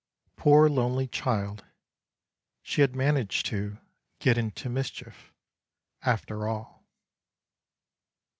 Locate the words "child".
1.07-1.63